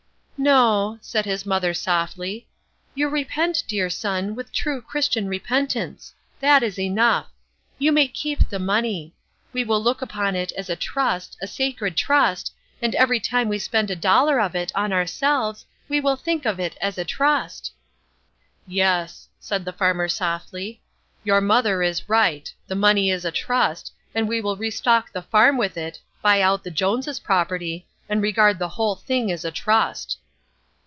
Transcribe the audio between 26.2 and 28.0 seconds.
buy out the Jones's property,